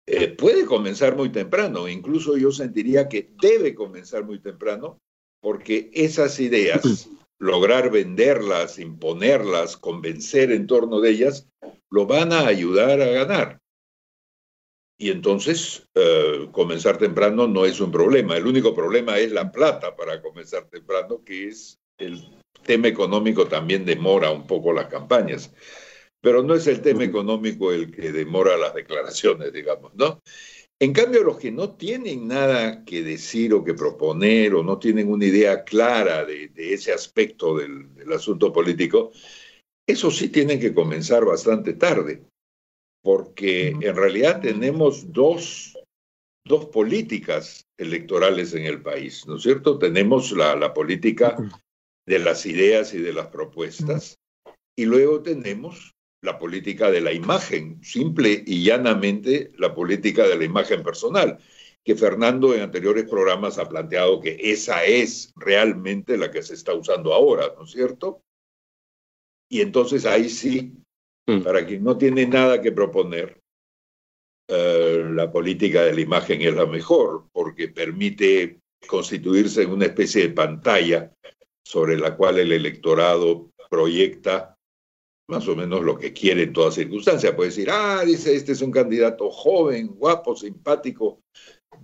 eh, 0.07 0.29
puede 0.29 0.67
comenzar 0.67 1.17
muy 1.17 1.31
temprano, 1.31 1.89
incluso 1.89 2.37
yo 2.37 2.53
sentiría 2.53 3.09
que 3.09 3.33
debe 3.41 3.75
comenzar 3.75 4.25
muy 4.25 4.39
temprano, 4.39 4.99
porque 5.41 5.91
esas 5.95 6.39
ideas, 6.41 7.09
lograr 7.39 7.91
venderlas, 7.91 8.79
imponerlas, 8.79 9.77
convencer 9.77 10.53
en 10.53 10.67
torno 10.67 11.01
de 11.01 11.11
ellas, 11.11 11.49
lo 11.91 12.07
van 12.07 12.33
a 12.33 12.47
ayudar 12.47 13.01
a 13.01 13.07
ganar. 13.07 13.61
Y 14.97 15.11
entonces, 15.11 15.89
eh, 15.95 16.49
comenzar 16.53 16.99
temprano 16.99 17.49
no 17.49 17.65
es 17.65 17.81
un 17.81 17.91
problema. 17.91 18.37
El 18.37 18.47
único 18.47 18.75
problema 18.75 19.19
es 19.19 19.33
la 19.33 19.51
plata 19.51 19.97
para 19.97 20.23
comenzar 20.23 20.69
temprano, 20.69 21.23
que 21.25 21.49
es 21.49 21.81
el 21.99 22.23
tema 22.63 22.89
económico 22.89 23.47
también 23.47 23.85
demora 23.85 24.31
un 24.31 24.47
poco 24.47 24.73
las 24.73 24.87
campañas. 24.87 25.53
Pero 26.21 26.43
no 26.43 26.55
es 26.55 26.67
el 26.67 26.81
tema 26.81 27.05
económico 27.05 27.73
el 27.73 27.91
que 27.91 28.13
demora 28.13 28.57
las 28.57 28.75
declaraciones, 28.75 29.53
digamos, 29.53 29.95
¿no? 29.95 30.23
En 30.81 30.93
cambio, 30.93 31.23
los 31.23 31.39
que 31.39 31.51
no 31.51 31.77
tienen 31.77 32.29
nada 32.29 32.85
que 32.85 33.03
decir 33.03 33.55
o 33.55 33.65
que 33.65 33.75
proponer 33.75 34.55
o 34.55 34.63
no 34.63 34.79
tienen 34.79 35.11
una 35.11 35.25
idea 35.25 35.65
clara 35.65 36.25
de, 36.25 36.51
ese 36.57 36.93
aspecto 36.93 37.57
del, 37.57 37.95
del 37.95 38.13
asunto 38.13 38.53
político, 38.53 39.13
eso 39.87 40.11
sí 40.11 40.29
tienen 40.29 40.59
que 40.59 40.75
comenzar 40.75 41.25
bastante 41.25 41.75
tarde 41.75 42.25
porque 43.05 43.69
en 43.69 43.95
realidad 43.95 44.41
tenemos 44.41 45.13
dos, 45.13 45.79
dos 46.45 46.65
políticas 46.67 47.67
electorales 47.79 48.55
en 48.55 48.65
el 48.65 48.83
país, 48.83 49.27
¿no 49.27 49.37
es 49.37 49.43
cierto? 49.43 49.79
Tenemos 49.79 50.33
la, 50.33 50.57
la 50.57 50.73
política 50.73 51.37
de 52.07 52.19
las 52.19 52.47
ideas 52.47 52.95
y 52.95 52.99
de 52.99 53.13
las 53.13 53.27
propuestas, 53.27 54.17
y 54.75 54.87
luego 54.87 55.23
tenemos 55.23 55.94
la 56.25 56.39
política 56.39 56.91
de 56.91 57.01
la 57.01 57.13
imagen, 57.13 57.83
simple 57.85 58.43
y 58.47 58.65
llanamente 58.65 59.53
la 59.59 59.75
política 59.75 60.27
de 60.27 60.37
la 60.37 60.45
imagen 60.45 60.83
personal, 60.83 61.39
que 61.85 61.95
Fernando 61.95 62.55
en 62.55 62.63
anteriores 62.63 63.05
programas 63.05 63.59
ha 63.59 63.69
planteado 63.69 64.21
que 64.21 64.39
esa 64.41 64.85
es 64.85 65.33
realmente 65.37 66.17
la 66.17 66.31
que 66.31 66.43
se 66.43 66.55
está 66.55 66.75
usando 66.75 67.13
ahora, 67.13 67.53
¿no 67.57 67.65
es 67.65 67.71
cierto? 67.71 68.23
Y 69.51 69.61
entonces 69.61 70.07
ahí 70.07 70.29
sí 70.31 70.73
Mm. 71.27 71.43
Para 71.43 71.67
quien 71.67 71.83
no 71.83 71.97
tiene 71.97 72.27
nada 72.27 72.61
que 72.61 72.73
proponer, 72.73 73.41
eh, 74.49 75.05
la 75.11 75.31
política 75.33 75.83
de 75.83 75.95
la 75.95 76.01
imagen 76.01 76.43
es 76.43 76.55
la 76.55 76.67
mejor 76.67 77.29
porque 77.33 77.69
permite 77.69 78.61
constituirse 78.87 79.63
en 79.63 79.71
una 79.71 79.87
especie 79.87 80.23
de 80.23 80.35
pantalla 80.35 81.13
sobre 81.65 81.97
la 81.97 82.15
cual 82.15 82.39
el 82.39 82.53
electorado 82.53 83.51
proyecta 83.71 84.54
más 85.29 85.49
o 85.49 85.57
menos 85.57 85.83
lo 85.83 85.99
que 85.99 86.13
quiere 86.13 86.45
en 86.45 86.53
toda 86.53 86.71
circunstancia. 86.71 87.35
Puede 87.35 87.51
decir, 87.51 87.69
ah, 87.71 88.05
dice, 88.05 88.35
este 88.35 88.53
es 88.53 88.63
un 88.63 88.71
candidato 88.71 89.31
joven, 89.31 89.89
guapo, 89.89 90.37
simpático, 90.37 91.21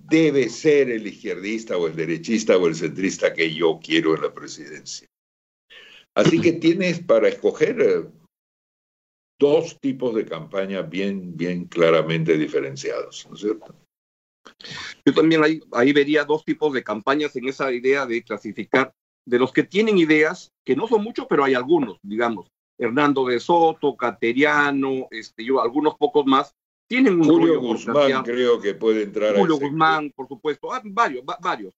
debe 0.05 0.49
ser 0.49 0.91
el 0.91 1.07
izquierdista 1.07 1.77
o 1.77 1.87
el 1.87 1.97
derechista 1.97 2.57
o 2.57 2.67
el 2.67 2.75
centrista 2.75 3.33
que 3.33 3.53
yo 3.53 3.81
quiero 3.83 4.15
en 4.15 4.23
la 4.23 4.35
presidencia. 4.35 5.09
Así 6.15 6.41
que 6.41 6.53
tienes 6.61 7.01
para 7.01 7.29
escoger 7.29 7.81
eh, 7.81 8.05
dos 9.39 9.79
tipos 9.81 10.15
de 10.15 10.27
campaña 10.27 10.83
bien, 10.83 11.37
bien 11.37 11.65
claramente 11.65 12.37
diferenciados, 12.37 13.27
¿no 13.29 13.35
es 13.35 13.41
cierto? 13.41 13.75
Yo 15.05 15.15
también 15.15 15.43
ahí, 15.43 15.61
ahí 15.73 15.93
vería 15.93 16.25
dos 16.25 16.45
tipos 16.45 16.73
de 16.73 16.83
campañas 16.83 17.35
en 17.37 17.49
esa 17.49 17.73
idea 17.73 18.05
de 18.05 18.23
clasificar 18.23 18.93
de 19.27 19.39
los 19.39 19.53
que 19.53 19.63
tienen 19.63 19.99
ideas, 19.99 20.51
que 20.65 20.77
no 20.77 20.89
son 20.89 21.05
muchos, 21.05 21.27
pero 21.29 21.45
hay 21.45 21.55
algunos, 21.55 21.99
digamos, 22.03 22.49
Hernando 22.81 23.27
de 23.27 23.39
Soto, 23.39 23.95
Cateriano, 23.95 25.07
este, 25.11 25.45
yo, 25.45 25.61
algunos 25.61 25.97
pocos 25.97 26.25
más, 26.25 26.57
tienen 26.89 27.21
un 27.21 27.25
Julio 27.25 27.61
Guzmán 27.61 28.23
creo 28.25 28.59
que 28.59 28.75
puede 28.75 29.03
entrar 29.03 29.37
Julio 29.37 29.59
Guzmán, 29.59 30.11
por 30.17 30.27
supuesto, 30.27 30.73
ah, 30.73 30.81
varios, 30.83 31.23
varios, 31.41 31.75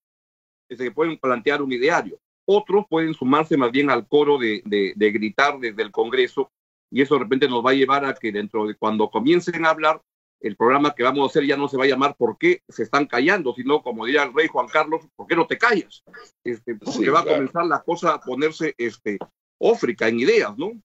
este, 0.68 0.84
que 0.84 0.90
pueden 0.92 1.18
plantear 1.18 1.60
un 1.60 1.72
ideario. 1.72 2.18
Otros 2.44 2.86
pueden 2.88 3.14
sumarse 3.14 3.56
más 3.56 3.72
bien 3.72 3.90
al 3.90 4.06
coro 4.06 4.38
de, 4.38 4.62
de, 4.64 4.92
de 4.94 5.10
gritar 5.10 5.58
desde 5.58 5.82
el 5.82 5.90
Congreso 5.90 6.50
y 6.88 7.02
eso 7.02 7.14
de 7.14 7.20
repente 7.20 7.48
nos 7.48 7.66
va 7.66 7.70
a 7.70 7.74
llevar 7.74 8.04
a 8.04 8.14
que 8.14 8.30
dentro 8.30 8.66
de 8.66 8.76
cuando 8.76 9.10
comiencen 9.10 9.66
a 9.66 9.70
hablar, 9.70 10.00
el 10.40 10.56
programa 10.56 10.94
que 10.94 11.02
vamos 11.02 11.22
a 11.22 11.30
hacer 11.30 11.46
ya 11.46 11.56
no 11.56 11.68
se 11.68 11.76
va 11.76 11.84
a 11.84 11.88
llamar 11.88 12.16
¿Por 12.16 12.36
qué 12.38 12.62
se 12.68 12.82
están 12.84 13.06
callando? 13.06 13.54
sino 13.54 13.82
como 13.82 14.06
diría 14.06 14.24
el 14.24 14.34
rey 14.34 14.46
Juan 14.46 14.66
Carlos, 14.68 15.02
¿por 15.16 15.26
qué 15.26 15.34
no 15.34 15.46
te 15.46 15.58
callas? 15.58 16.04
Este, 16.44 16.76
porque 16.76 17.10
va 17.10 17.20
a 17.20 17.24
comenzar 17.24 17.66
la 17.66 17.82
cosa 17.82 18.14
a 18.14 18.20
ponerse 18.20 18.74
este, 18.78 19.18
ófrica 19.62 20.08
en 20.08 20.20
ideas, 20.20 20.56
¿no? 20.58 20.80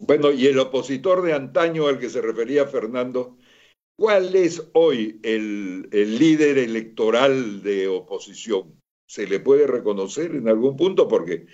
Bueno, 0.00 0.30
y 0.32 0.46
el 0.46 0.58
opositor 0.58 1.22
de 1.22 1.32
antaño 1.32 1.86
al 1.86 1.98
que 1.98 2.10
se 2.10 2.20
refería 2.20 2.66
Fernando, 2.66 3.36
¿cuál 3.96 4.34
es 4.34 4.68
hoy 4.74 5.20
el, 5.22 5.88
el 5.92 6.18
líder 6.18 6.58
electoral 6.58 7.62
de 7.62 7.88
oposición? 7.88 8.80
¿Se 9.08 9.26
le 9.26 9.40
puede 9.40 9.66
reconocer 9.66 10.34
en 10.34 10.48
algún 10.48 10.76
punto? 10.76 11.08
Porque 11.08 11.46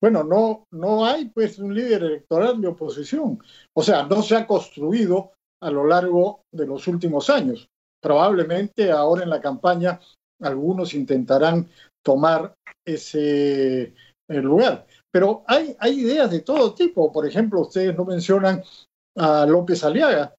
bueno, 0.00 0.24
no, 0.24 0.66
no 0.72 1.06
hay 1.06 1.26
pues 1.26 1.58
un 1.58 1.74
líder 1.74 2.02
electoral 2.02 2.60
de 2.60 2.68
oposición. 2.68 3.38
O 3.72 3.82
sea, 3.82 4.02
no 4.04 4.22
se 4.22 4.36
ha 4.36 4.46
construido 4.46 5.32
a 5.60 5.70
lo 5.70 5.86
largo 5.86 6.42
de 6.50 6.66
los 6.66 6.88
últimos 6.88 7.30
años. 7.30 7.68
Probablemente 8.00 8.90
ahora 8.90 9.22
en 9.22 9.30
la 9.30 9.40
campaña 9.40 10.00
algunos 10.40 10.94
intentarán 10.94 11.68
tomar 12.04 12.52
ese 12.84 13.94
eh, 14.28 14.42
lugar. 14.42 14.86
Pero 15.10 15.44
hay, 15.46 15.76
ideas 16.00 16.30
de 16.30 16.40
todo 16.40 16.74
tipo. 16.74 17.12
Por 17.12 17.26
ejemplo, 17.26 17.60
ustedes 17.60 17.96
no 17.96 18.04
mencionan 18.04 18.62
a 19.16 19.46
López 19.46 19.84
Aliaga. 19.84 20.34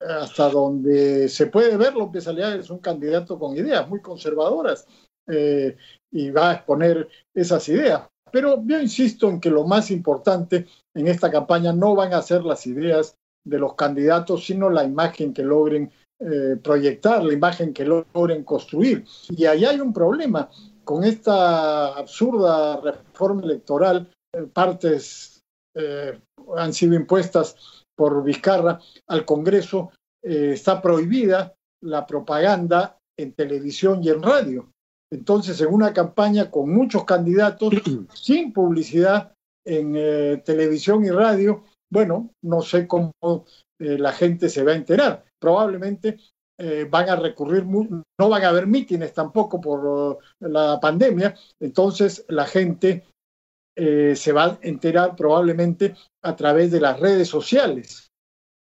Hasta 0.00 0.50
donde 0.50 1.28
se 1.28 1.46
puede 1.46 1.76
ver, 1.76 1.94
López 1.94 2.26
Aliaga 2.26 2.56
es 2.56 2.70
un 2.70 2.78
candidato 2.78 3.38
con 3.38 3.56
ideas 3.56 3.88
muy 3.88 4.00
conservadoras 4.00 4.84
eh, 5.28 5.76
y 6.10 6.30
va 6.30 6.50
a 6.50 6.54
exponer 6.54 7.08
esas 7.32 7.68
ideas. 7.68 8.08
Pero 8.32 8.62
yo 8.64 8.80
insisto 8.80 9.28
en 9.28 9.40
que 9.40 9.50
lo 9.50 9.64
más 9.64 9.90
importante 9.90 10.66
en 10.94 11.06
esta 11.06 11.30
campaña 11.30 11.72
no 11.72 11.94
van 11.94 12.14
a 12.14 12.22
ser 12.22 12.42
las 12.42 12.66
ideas 12.66 13.16
de 13.44 13.58
los 13.58 13.74
candidatos, 13.74 14.44
sino 14.44 14.70
la 14.70 14.84
imagen 14.84 15.32
que 15.32 15.42
logren 15.42 15.92
eh, 16.18 16.56
proyectar, 16.62 17.22
la 17.22 17.32
imagen 17.32 17.72
que 17.72 17.84
logren 17.84 18.44
construir. 18.44 19.04
Y 19.28 19.44
ahí 19.44 19.64
hay 19.64 19.80
un 19.80 19.92
problema 19.92 20.50
con 20.84 21.04
esta 21.04 21.94
absurda 21.94 22.80
reforma 22.80 23.42
electoral, 23.42 24.10
eh, 24.34 24.42
partes 24.42 25.40
eh, 25.74 26.18
han 26.56 26.72
sido 26.72 26.94
impuestas 26.94 27.84
por 27.96 28.22
Vizcarra 28.24 28.80
al 29.08 29.24
Congreso, 29.24 29.90
está 30.24 30.80
prohibida 30.80 31.54
la 31.82 32.06
propaganda 32.06 32.96
en 33.18 33.32
televisión 33.32 34.02
y 34.02 34.08
en 34.08 34.22
radio. 34.22 34.70
Entonces, 35.12 35.60
en 35.60 35.68
una 35.68 35.92
campaña 35.92 36.50
con 36.50 36.72
muchos 36.72 37.04
candidatos, 37.04 37.74
sin 38.14 38.52
publicidad 38.52 39.34
en 39.64 39.94
eh, 39.94 40.42
televisión 40.44 41.04
y 41.04 41.10
radio, 41.10 41.64
bueno, 41.90 42.30
no 42.42 42.62
sé 42.62 42.86
cómo 42.86 43.12
eh, 43.78 43.98
la 43.98 44.12
gente 44.12 44.48
se 44.48 44.62
va 44.64 44.72
a 44.72 44.76
enterar. 44.76 45.24
Probablemente 45.38 46.18
eh, 46.58 46.86
van 46.88 47.08
a 47.08 47.16
recurrir, 47.16 47.64
no 47.64 48.28
van 48.28 48.44
a 48.44 48.48
haber 48.48 48.66
mítines 48.66 49.12
tampoco 49.12 49.60
por 49.60 50.18
la 50.40 50.78
pandemia, 50.80 51.34
entonces 51.60 52.24
la 52.28 52.46
gente 52.46 53.04
se 53.74 54.32
va 54.32 54.44
a 54.44 54.58
enterar 54.60 55.16
probablemente 55.16 55.94
a 56.22 56.36
través 56.36 56.70
de 56.70 56.80
las 56.80 57.00
redes 57.00 57.26
sociales. 57.28 58.10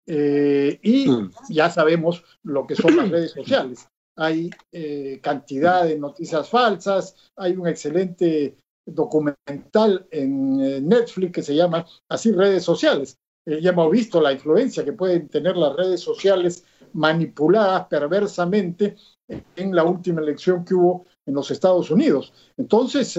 y 0.07 1.10
mm. 1.10 1.31
ya 1.50 1.69
sabemos 1.69 2.24
lo 2.43 2.65
que 2.65 2.75
son 2.75 2.95
las 2.95 3.10
redes 3.12 3.31
sociales 3.31 3.88
hay 4.17 4.50
eh, 4.71 5.19
cantidad 5.21 5.83
de 5.83 5.98
noticias 5.98 6.50
falsas, 6.50 7.15
hay 7.36 7.53
un 7.53 7.67
excelente 7.67 8.55
documental 8.86 10.07
en 10.12 10.60
eh, 10.60 10.81
Netflix 10.81 11.31
que 11.31 11.43
se 11.43 11.55
llama 11.55 11.86
así 12.10 12.31
redes 12.31 12.63
sociales. 12.63 13.17
Eh, 13.45 13.62
ya 13.62 13.71
hemos 13.71 13.91
visto 13.91 14.21
la 14.21 14.31
influencia 14.31 14.86
que 14.86 14.93
pueden 14.93 15.27
tener 15.27 15.57
las 15.57 15.75
redes 15.75 16.01
sociales 16.01 16.65
manipuladas 16.93 17.88
perversamente 17.88 18.95
en 19.55 19.75
la 19.75 19.83
última 19.83 20.21
elección 20.21 20.65
que 20.65 20.74
hubo 20.74 21.05
en 21.25 21.33
los 21.33 21.50
Estados 21.51 21.89
Unidos. 21.89 22.33
Entonces, 22.57 23.15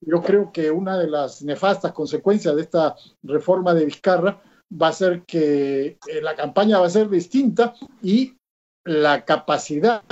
yo 0.00 0.22
creo 0.22 0.52
que 0.52 0.70
una 0.70 0.96
de 0.96 1.08
las 1.08 1.42
nefastas 1.42 1.92
consecuencias 1.92 2.54
de 2.54 2.62
esta 2.62 2.94
reforma 3.24 3.74
de 3.74 3.84
Vizcarra 3.84 4.40
va 4.80 4.88
a 4.88 4.92
ser 4.92 5.22
que 5.22 5.98
la 6.22 6.36
campaña 6.36 6.78
va 6.78 6.86
a 6.86 6.90
ser 6.90 7.08
distinta 7.08 7.74
y 8.00 8.36
la 8.84 9.24
capacidad 9.24 10.02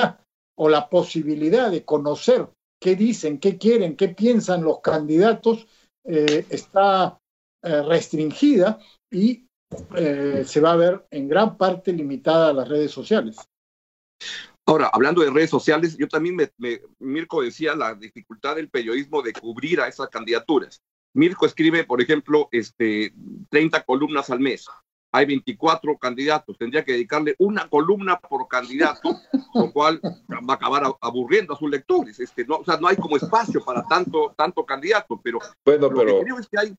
o 0.57 0.69
la 0.69 0.89
posibilidad 0.89 1.71
de 1.71 1.85
conocer 1.85 2.49
qué 2.81 2.97
dicen, 2.97 3.39
qué 3.39 3.59
quieren, 3.59 3.97
qué 3.97 4.09
piensan 4.09 4.63
los 4.63 4.81
candidatos 4.81 5.67
eh, 6.05 6.47
está 6.51 7.19
eh, 7.62 7.83
restringida 7.83 8.79
y 9.11 9.49
eh, 9.97 10.45
se 10.47 10.61
va 10.61 10.73
a 10.73 10.77
ver 10.77 11.07
en 11.11 11.29
gran 11.29 11.57
parte 11.57 11.93
limitada 11.93 12.50
a 12.50 12.53
las 12.53 12.69
redes 12.69 12.91
sociales. 12.91 13.37
Ahora, 14.67 14.91
hablando 14.93 15.23
de 15.23 15.31
redes 15.31 15.50
sociales, 15.50 15.97
yo 15.97 16.09
también, 16.09 16.37
me, 16.37 16.81
Mirko 16.99 17.43
decía 17.43 17.75
la 17.75 17.95
dificultad 17.95 18.57
del 18.57 18.69
periodismo 18.69 19.23
de 19.23 19.33
cubrir 19.33 19.81
a 19.81 19.88
esas 19.88 20.09
candidaturas. 20.09 20.83
Mirko 21.15 21.47
escribe, 21.47 21.85
por 21.85 22.03
ejemplo, 22.03 22.49
este, 22.53 23.12
30 23.50 23.83
columnas 23.85 24.31
al 24.31 24.41
mes. 24.41 24.67
Hay 25.11 25.25
24 25.25 25.97
candidatos. 25.97 26.59
Tendría 26.59 26.85
que 26.85 26.93
dedicarle 26.93 27.35
una 27.38 27.69
columna 27.69 28.19
por 28.21 28.47
candidato, 28.47 29.17
lo 29.55 29.73
cual 29.73 30.00
va 30.03 30.53
a 30.53 30.57
acabar 30.57 30.83
aburriendo 31.00 31.55
a 31.55 31.59
sus 31.59 31.71
lectores. 31.71 32.21
Este, 32.21 32.45
no, 32.45 32.57
o 32.57 32.65
sea, 32.65 32.77
no 32.77 32.88
hay 32.88 32.97
como 32.97 33.17
espacio 33.17 33.65
para 33.65 33.83
tanto, 33.85 34.35
tanto 34.37 34.67
candidato, 34.67 35.19
pero, 35.23 35.38
bueno, 35.65 35.88
pero... 35.88 36.05
lo 36.05 36.19
que 36.19 36.25
creo 36.25 36.38
es 36.38 36.49
que 36.49 36.59
hay 36.59 36.77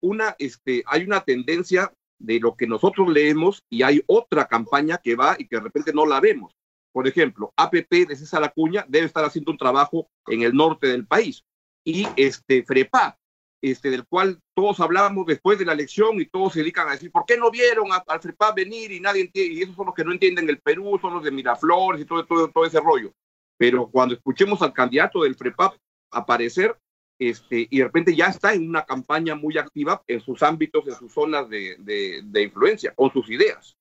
una, 0.00 0.34
este, 0.38 0.82
hay 0.86 1.04
una 1.04 1.20
tendencia 1.20 1.92
de 2.18 2.40
lo 2.40 2.56
que 2.56 2.66
nosotros 2.66 3.08
leemos 3.08 3.64
y 3.70 3.82
hay 3.82 4.02
otra 4.06 4.46
campaña 4.46 4.98
que 4.98 5.14
va 5.14 5.36
y 5.38 5.46
que 5.46 5.56
de 5.56 5.62
repente 5.62 5.92
no 5.92 6.06
la 6.06 6.20
vemos. 6.20 6.54
Por 6.92 7.06
ejemplo, 7.06 7.52
APP 7.56 8.08
de 8.08 8.16
César 8.16 8.42
Acuña 8.42 8.84
debe 8.88 9.06
estar 9.06 9.24
haciendo 9.24 9.52
un 9.52 9.58
trabajo 9.58 10.08
en 10.26 10.42
el 10.42 10.54
norte 10.54 10.88
del 10.88 11.06
país. 11.06 11.44
Y 11.84 12.06
este 12.16 12.64
FREPA, 12.64 13.18
este, 13.62 13.90
del 13.90 14.06
cual 14.06 14.40
todos 14.54 14.80
hablábamos 14.80 15.26
después 15.26 15.58
de 15.58 15.64
la 15.64 15.74
elección 15.74 16.20
y 16.20 16.26
todos 16.26 16.54
se 16.54 16.60
dedican 16.60 16.88
a 16.88 16.92
decir, 16.92 17.12
¿por 17.12 17.24
qué 17.24 17.36
no 17.36 17.50
vieron 17.50 17.88
al 17.92 18.20
FREPA 18.20 18.52
venir 18.52 18.90
y 18.90 19.00
nadie 19.00 19.22
entiende? 19.22 19.54
Y 19.54 19.62
esos 19.62 19.76
son 19.76 19.86
los 19.86 19.94
que 19.94 20.04
no 20.04 20.12
entienden 20.12 20.48
el 20.48 20.60
Perú, 20.60 20.98
son 21.00 21.14
los 21.14 21.24
de 21.24 21.30
Miraflores 21.30 22.00
y 22.02 22.04
todo, 22.04 22.24
todo, 22.26 22.48
todo 22.50 22.64
ese 22.64 22.80
rollo. 22.80 23.12
Pero 23.56 23.88
cuando 23.90 24.14
escuchemos 24.14 24.60
al 24.62 24.72
candidato 24.72 25.22
del 25.22 25.34
FREPAP 25.34 25.74
aparecer, 26.10 26.76
este, 27.18 27.66
y 27.70 27.78
de 27.78 27.84
repente 27.84 28.14
ya 28.14 28.26
está 28.26 28.54
en 28.54 28.68
una 28.68 28.84
campaña 28.84 29.34
muy 29.34 29.58
activa 29.58 30.02
en 30.06 30.20
sus 30.20 30.42
ámbitos, 30.42 30.86
en 30.86 30.94
sus 30.94 31.12
zonas 31.12 31.48
de, 31.48 31.76
de, 31.80 32.22
de 32.24 32.42
influencia, 32.42 32.94
con 32.94 33.12
sus 33.12 33.28
ideas. 33.30 33.76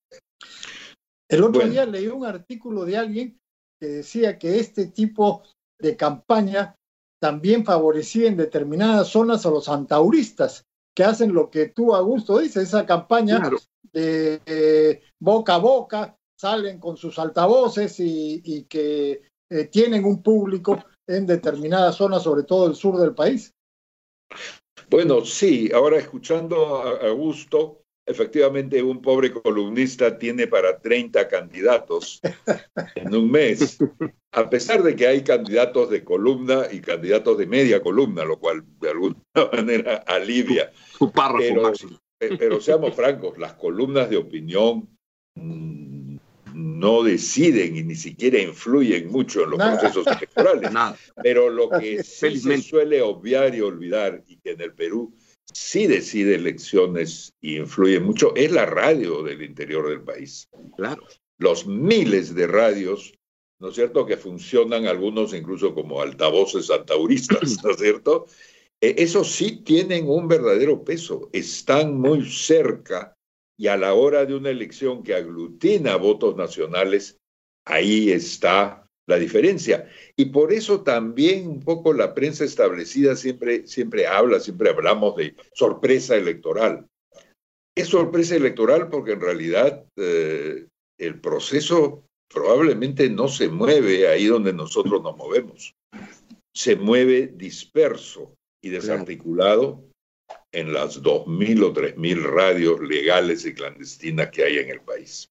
El 1.30 1.44
otro 1.44 1.68
día 1.68 1.86
leí 1.86 2.08
un 2.08 2.26
artículo 2.26 2.86
de 2.86 2.98
alguien 2.98 3.40
que 3.80 3.88
decía 3.88 4.40
que 4.40 4.60
este 4.60 4.88
tipo 4.88 5.44
de 5.80 5.96
campaña 5.96 6.76
también 7.22 7.66
favorecía 7.66 8.28
en 8.28 8.38
determinadas 8.38 9.10
zonas 9.10 9.46
a 9.46 9.50
los 9.50 9.70
antauristas, 9.70 10.64
que 10.96 11.04
hacen 11.04 11.34
lo 11.34 11.50
que 11.50 11.68
tú, 11.68 11.94
Augusto, 11.94 12.40
dices, 12.40 12.64
esa 12.64 12.86
campaña 12.86 13.50
de 13.94 15.04
boca 15.20 15.56
a 15.56 15.58
boca, 15.60 16.18
salen 16.40 16.80
con 16.80 16.98
sus 16.98 17.18
altavoces 17.20 18.00
y, 18.00 18.66
que 18.70 19.22
eh, 19.50 19.66
tienen 19.66 20.06
un 20.06 20.22
público 20.22 20.84
en 21.08 21.26
determinadas 21.26 21.96
zonas, 21.96 22.24
sobre 22.24 22.44
todo 22.44 22.68
el 22.68 22.76
sur 22.76 23.00
del 23.00 23.16
país. 23.16 23.54
Bueno, 24.90 25.26
sí, 25.26 25.70
ahora 25.74 25.98
escuchando 25.98 26.82
a 26.82 27.08
Augusto, 27.08 27.84
efectivamente 28.06 28.82
un 28.82 29.02
pobre 29.02 29.34
columnista 29.34 30.18
tiene 30.18 30.48
para 30.48 30.80
30 30.80 31.28
candidatos 31.28 32.22
en 32.96 33.14
un 33.14 33.30
mes, 33.30 33.78
a 34.32 34.50
pesar 34.50 34.82
de 34.84 34.96
que 34.96 35.08
hay 35.08 35.24
candidatos 35.24 35.90
de 35.90 36.04
columna 36.04 36.68
y 36.72 36.80
candidatos 36.80 37.38
de 37.38 37.48
media 37.48 37.82
columna, 37.82 38.24
lo 38.24 38.40
cual 38.40 38.64
de 38.80 38.90
alguna 38.90 39.16
manera 39.54 39.98
alivia. 40.08 40.72
Su, 40.98 41.12
pero, 41.12 41.74
pero 42.38 42.62
seamos 42.62 42.96
francos, 42.96 43.38
las 43.38 43.54
columnas 43.54 44.10
de 44.10 44.18
opinión 44.18 44.88
mm, 45.36 46.07
no 46.58 47.04
deciden 47.04 47.78
y 47.78 47.84
ni 47.84 47.96
siquiera 47.96 48.40
influyen 48.40 49.12
mucho 49.12 49.44
en 49.44 49.52
los 49.52 49.60
procesos 49.60 50.08
electorales. 50.08 50.72
Pero 51.24 51.50
lo 51.50 51.70
que 51.70 52.04
sí 52.04 52.40
se 52.40 52.62
suele 52.62 53.02
obviar 53.02 53.54
y 53.54 53.62
olvidar, 53.62 54.24
y 54.28 54.38
que 54.38 54.52
en 54.52 54.62
el 54.62 54.74
Perú 54.74 55.14
sí 55.54 55.88
decide 55.88 56.36
elecciones 56.36 57.34
y 57.40 57.58
influye 57.58 58.00
mucho 58.00 58.36
es 58.36 58.52
la 58.52 58.66
radio 58.66 59.24
del 59.24 59.44
interior 59.44 59.88
del 59.88 60.02
país. 60.02 60.50
Claro. 60.76 61.04
Los 61.38 61.68
miles 61.68 62.34
de 62.34 62.48
radios, 62.48 63.14
¿no 63.60 63.70
es 63.70 63.76
cierto?, 63.76 64.06
que 64.06 64.18
funcionan 64.18 64.88
algunos 64.88 65.34
incluso 65.34 65.74
como 65.74 66.02
altavoces 66.02 66.72
antauristas, 66.72 67.64
¿no 67.64 67.72
es 67.72 67.78
cierto? 67.78 68.26
Eh, 68.82 68.96
esos 68.98 69.32
sí 69.32 69.64
tienen 69.64 70.08
un 70.08 70.28
verdadero 70.28 70.84
peso, 70.84 71.30
están 71.34 72.00
muy 72.00 72.30
cerca 72.30 73.17
y 73.58 73.68
a 73.68 73.78
la 73.78 73.94
hora 73.94 74.26
de 74.26 74.36
una 74.36 74.50
elección 74.50 75.04
que 75.04 75.16
aglutina 75.16 75.96
votos 75.96 76.36
nacionales, 76.36 77.18
ahí 77.66 78.12
está 78.12 78.88
la 79.08 79.18
diferencia. 79.18 79.90
Y 80.16 80.26
por 80.26 80.54
eso 80.54 80.82
también 80.82 81.48
un 81.48 81.62
poco 81.62 81.94
la 81.94 82.14
prensa 82.14 82.44
establecida 82.44 83.16
siempre, 83.16 83.66
siempre 83.66 84.06
habla, 84.06 84.40
siempre 84.40 84.70
hablamos 84.70 85.16
de 85.16 85.36
sorpresa 85.54 86.16
electoral. 86.16 86.86
Es 87.76 87.88
sorpresa 87.88 88.36
electoral 88.36 88.90
porque 88.90 89.14
en 89.14 89.22
realidad 89.22 89.86
eh, 89.96 90.68
el 91.00 91.20
proceso 91.20 92.04
probablemente 92.28 93.10
no 93.10 93.28
se 93.28 93.50
mueve 93.50 94.08
ahí 94.08 94.26
donde 94.26 94.54
nosotros 94.54 95.02
nos 95.02 95.16
movemos. 95.16 95.74
Se 96.54 96.76
mueve 96.76 97.32
disperso 97.36 98.34
y 98.62 98.70
desarticulado 98.70 99.87
en 100.54 100.74
las 100.74 101.02
2.000 101.02 101.64
o 101.64 101.74
3.000 101.74 102.24
radios 102.24 102.80
legales 102.82 103.46
y 103.46 103.54
clandestinas 103.54 104.30
que 104.30 104.44
hay 104.44 104.58
en 104.58 104.70
el 104.70 104.82
país. 104.82 105.30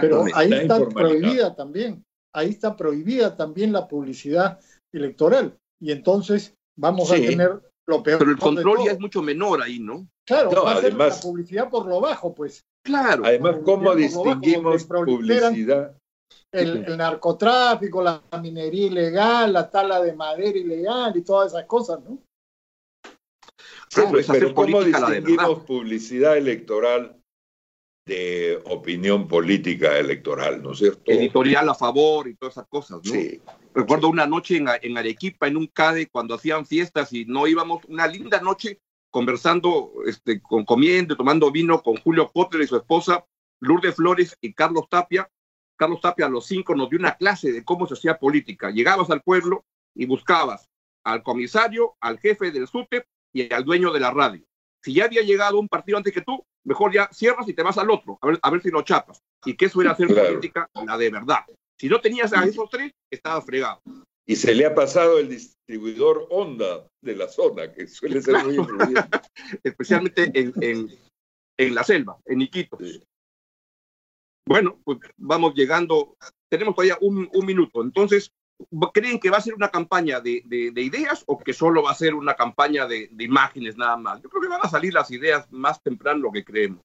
Pero 0.00 0.24
ahí 0.34 0.52
está 0.52 0.88
prohibida 0.88 1.54
también 1.54 2.04
ahí 2.34 2.50
está 2.50 2.76
prohibida 2.76 3.36
también 3.36 3.72
la 3.72 3.88
publicidad 3.88 4.60
electoral. 4.92 5.56
Y 5.80 5.92
entonces 5.92 6.54
vamos 6.76 7.10
a 7.10 7.14
tener 7.14 7.60
lo 7.86 8.02
peor. 8.02 8.18
Pero 8.18 8.30
el 8.30 8.38
control 8.38 8.78
ya 8.84 8.92
es 8.92 9.00
mucho 9.00 9.22
menor 9.22 9.62
ahí, 9.62 9.78
¿no? 9.78 10.06
Claro, 10.26 10.64
va 10.64 10.72
además, 10.72 10.78
a 10.78 11.16
ser 11.16 11.22
la 11.22 11.30
publicidad 11.30 11.70
por 11.70 11.86
lo 11.86 12.00
bajo, 12.00 12.34
pues. 12.34 12.64
Claro. 12.84 13.24
Además, 13.24 13.56
¿cómo 13.64 13.94
distinguimos 13.94 14.84
publicidad? 14.84 15.96
El, 16.52 16.96
narcotráfico, 16.96 18.02
la 18.02 18.22
minería 18.40 18.86
ilegal, 18.86 19.52
la 19.52 19.70
tala 19.70 20.00
de 20.00 20.14
madera 20.14 20.58
ilegal 20.58 21.16
y 21.16 21.22
todas 21.22 21.52
esas 21.52 21.64
cosas, 21.66 22.00
¿no? 22.02 22.18
Pero 23.94 24.54
¿cómo 24.54 24.82
distinguimos 24.82 25.60
publicidad 25.60 26.36
electoral 26.36 27.20
de 28.06 28.60
opinión 28.66 29.26
política 29.26 29.98
electoral, 29.98 30.62
¿no 30.62 30.72
es 30.72 30.78
cierto? 30.78 31.02
Editorial 31.06 31.68
a 31.68 31.74
favor 31.74 32.28
y 32.28 32.34
todas 32.34 32.54
esas 32.54 32.68
cosas, 32.68 33.00
¿no? 33.02 33.10
Sí. 33.10 33.40
Recuerdo 33.74 34.08
una 34.08 34.26
noche 34.26 34.56
en, 34.56 34.98
Arequipa, 34.98 35.48
en 35.48 35.56
un 35.56 35.66
CADE, 35.66 36.08
cuando 36.08 36.34
hacían 36.34 36.66
fiestas 36.66 37.12
y 37.12 37.24
no 37.24 37.46
íbamos, 37.46 37.84
una 37.88 38.06
linda 38.06 38.40
noche 38.40 38.80
conversando, 39.10 39.92
este, 40.06 40.42
con, 40.42 40.64
comiendo, 40.64 41.16
tomando 41.16 41.50
vino 41.50 41.82
con 41.82 41.96
Julio 41.96 42.30
Potter 42.32 42.60
y 42.60 42.66
su 42.66 42.76
esposa, 42.76 43.24
Lourdes 43.60 43.94
Flores 43.94 44.36
y 44.40 44.52
Carlos 44.52 44.86
Tapia. 44.88 45.30
Carlos 45.76 46.00
Tapia 46.00 46.26
a 46.26 46.28
los 46.28 46.46
cinco 46.46 46.74
nos 46.74 46.90
dio 46.90 46.98
una 46.98 47.16
clase 47.16 47.52
de 47.52 47.64
cómo 47.64 47.86
se 47.86 47.94
hacía 47.94 48.18
política. 48.18 48.70
Llegabas 48.70 49.10
al 49.10 49.22
pueblo 49.22 49.64
y 49.94 50.06
buscabas 50.06 50.68
al 51.04 51.22
comisario, 51.22 51.96
al 52.00 52.18
jefe 52.18 52.50
del 52.50 52.68
SUTEP 52.68 53.06
y 53.34 53.52
al 53.52 53.64
dueño 53.64 53.92
de 53.92 54.00
la 54.00 54.10
radio. 54.10 54.42
Si 54.82 54.94
ya 54.94 55.04
había 55.04 55.22
llegado 55.22 55.58
un 55.58 55.68
partido 55.68 55.98
antes 55.98 56.12
que 56.12 56.22
tú, 56.22 56.42
mejor 56.64 56.92
ya 56.92 57.08
cierras 57.12 57.48
y 57.48 57.52
te 57.52 57.62
vas 57.62 57.76
al 57.76 57.90
otro, 57.90 58.18
a 58.22 58.26
ver, 58.28 58.38
a 58.40 58.50
ver 58.50 58.62
si 58.62 58.70
lo 58.70 58.82
chapas. 58.82 59.20
Y 59.44 59.54
que 59.54 59.66
eso 59.66 59.82
era 59.82 59.92
hacer 59.92 60.08
política, 60.08 60.70
la 60.86 60.96
de 60.96 61.10
verdad. 61.10 61.40
Si 61.78 61.88
no 61.88 62.00
tenías 62.00 62.32
a 62.32 62.44
esos 62.44 62.70
tres, 62.70 62.92
estaba 63.10 63.42
fregado. 63.42 63.82
Y 64.26 64.36
se 64.36 64.54
le 64.54 64.64
ha 64.64 64.74
pasado 64.74 65.18
el 65.18 65.28
distribuidor 65.28 66.26
Honda 66.30 66.86
de 67.02 67.16
la 67.16 67.28
zona, 67.28 67.72
que 67.72 67.86
suele 67.86 68.22
ser 68.22 68.42
muy 68.44 68.56
influyente. 68.56 69.02
Especialmente 69.62 70.30
en, 70.34 70.88
en, 71.58 71.74
la 71.74 71.84
selva, 71.84 72.18
en 72.24 72.40
Iquitos. 72.40 73.02
Bueno, 74.46 74.80
pues 74.84 74.98
vamos 75.16 75.54
llegando, 75.54 76.16
tenemos 76.48 76.74
todavía 76.74 76.98
un, 77.00 77.28
un 77.32 77.46
minuto. 77.46 77.82
Entonces, 77.82 78.30
¿Creen 78.92 79.18
que 79.18 79.30
va 79.30 79.38
a 79.38 79.42
ser 79.42 79.54
una 79.54 79.68
campaña 79.68 80.20
de, 80.20 80.42
de, 80.44 80.82
ideas 80.82 81.24
o 81.26 81.38
que 81.38 81.52
solo 81.52 81.82
va 81.82 81.90
a 81.90 81.96
ser 81.96 82.14
una 82.14 82.34
campaña 82.34 82.86
de, 82.86 83.08
de, 83.10 83.24
imágenes 83.24 83.76
nada 83.76 83.96
más? 83.96 84.22
Yo 84.22 84.28
creo 84.28 84.42
que 84.42 84.48
van 84.48 84.60
a 84.62 84.68
salir 84.68 84.94
las 84.94 85.10
ideas 85.10 85.50
más 85.50 85.82
temprano 85.82 86.20
lo 86.20 86.32
que 86.32 86.44
creemos. 86.44 86.80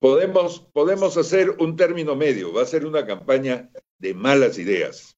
Podemos, 0.00 0.60
podemos 0.72 1.16
hacer 1.16 1.56
un 1.58 1.76
término 1.76 2.14
medio, 2.14 2.52
va 2.52 2.62
a 2.62 2.66
ser 2.66 2.86
una 2.86 3.06
campaña 3.06 3.70
de 3.98 4.14
malas 4.14 4.58
ideas. 4.58 5.16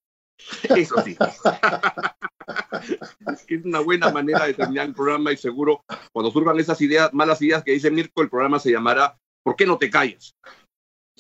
Eso 0.74 1.02
sí. 1.02 1.16
es 3.48 3.64
una 3.64 3.80
buena 3.80 4.10
manera 4.10 4.46
de 4.46 4.54
terminar 4.54 4.86
el 4.86 4.94
programa 4.94 5.32
y 5.32 5.36
seguro 5.36 5.84
cuando 6.12 6.30
surjan 6.30 6.58
esas 6.58 6.80
ideas, 6.80 7.12
malas 7.12 7.42
ideas 7.42 7.64
que 7.64 7.72
dice 7.72 7.90
Mirko, 7.90 8.22
el 8.22 8.30
programa 8.30 8.58
se 8.58 8.70
llamará 8.70 9.18
¿Por 9.42 9.56
qué 9.56 9.66
no 9.66 9.78
te 9.78 9.90
callas? 9.90 10.34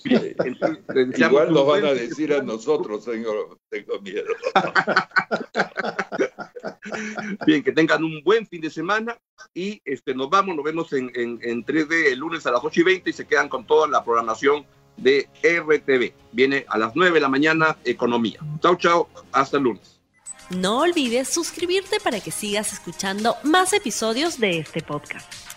Igual 0.04 1.52
nos 1.52 1.66
van 1.66 1.84
a 1.84 1.92
decir 1.92 2.32
a 2.32 2.42
nosotros, 2.42 3.04
tengo, 3.04 3.58
tengo 3.68 4.00
miedo. 4.00 4.28
Bien, 7.46 7.62
que 7.62 7.72
tengan 7.72 8.04
un 8.04 8.22
buen 8.22 8.46
fin 8.46 8.60
de 8.60 8.70
semana 8.70 9.18
y 9.54 9.80
este, 9.84 10.14
nos 10.14 10.30
vamos, 10.30 10.56
nos 10.56 10.64
vemos 10.64 10.92
en, 10.92 11.10
en, 11.14 11.38
en 11.42 11.64
3D 11.64 12.12
el 12.12 12.18
lunes 12.18 12.46
a 12.46 12.50
las 12.50 12.60
8 12.62 12.80
y 12.80 12.84
20 12.84 13.10
y 13.10 13.12
se 13.12 13.26
quedan 13.26 13.48
con 13.48 13.66
toda 13.66 13.88
la 13.88 14.04
programación 14.04 14.66
de 14.96 15.28
RTV. 15.42 16.12
Viene 16.32 16.64
a 16.68 16.78
las 16.78 16.94
9 16.94 17.14
de 17.14 17.20
la 17.20 17.28
mañana, 17.28 17.76
Economía. 17.84 18.40
Chao, 18.60 18.76
chao, 18.76 19.08
hasta 19.32 19.56
el 19.56 19.64
lunes. 19.64 20.00
No 20.50 20.80
olvides 20.80 21.28
suscribirte 21.28 22.00
para 22.00 22.20
que 22.20 22.30
sigas 22.30 22.72
escuchando 22.72 23.36
más 23.42 23.72
episodios 23.72 24.40
de 24.40 24.58
este 24.58 24.80
podcast. 24.80 25.47